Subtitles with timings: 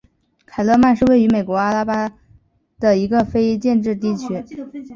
[0.47, 2.17] 凯勒曼是位于美国阿拉巴马州塔斯卡卢萨县
[2.79, 4.43] 的一个非建制地区。